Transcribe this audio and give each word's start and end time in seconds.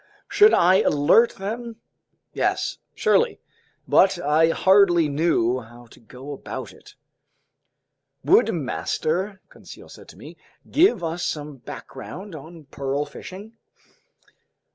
Should 0.27 0.51
I 0.51 0.77
alert 0.81 1.33
them? 1.35 1.75
Yes, 2.33 2.79
surely, 2.95 3.39
but 3.87 4.17
I 4.17 4.49
hardly 4.49 5.07
knew 5.07 5.59
how 5.59 5.85
to 5.93 5.99
go 5.99 6.31
about 6.33 6.73
it. 6.73 6.95
"Would 8.23 8.51
master," 8.51 9.41
Conseil 9.49 9.89
said 9.89 10.07
to 10.09 10.17
me, 10.17 10.37
"give 10.71 11.03
us 11.03 11.23
some 11.23 11.57
background 11.57 12.33
on 12.33 12.63
pearl 12.71 13.05
fishing?" 13.05 13.55